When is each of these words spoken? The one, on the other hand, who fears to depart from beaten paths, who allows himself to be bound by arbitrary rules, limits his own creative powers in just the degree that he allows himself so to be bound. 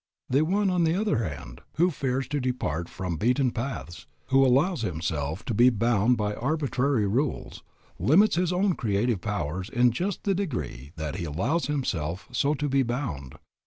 The 0.31 0.41
one, 0.43 0.71
on 0.71 0.83
the 0.83 0.99
other 0.99 1.17
hand, 1.23 1.61
who 1.75 1.91
fears 1.91 2.27
to 2.29 2.39
depart 2.39 2.89
from 2.89 3.17
beaten 3.17 3.51
paths, 3.51 4.07
who 4.29 4.43
allows 4.43 4.81
himself 4.81 5.45
to 5.45 5.53
be 5.53 5.69
bound 5.69 6.17
by 6.17 6.33
arbitrary 6.33 7.05
rules, 7.05 7.61
limits 7.99 8.35
his 8.35 8.51
own 8.51 8.73
creative 8.73 9.21
powers 9.21 9.69
in 9.69 9.91
just 9.91 10.23
the 10.23 10.33
degree 10.33 10.91
that 10.95 11.17
he 11.17 11.25
allows 11.25 11.67
himself 11.67 12.27
so 12.31 12.55
to 12.55 12.67
be 12.67 12.81
bound. 12.81 13.35